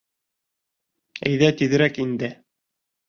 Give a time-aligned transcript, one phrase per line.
[1.31, 2.33] Әйҙә тиҙерәк инде.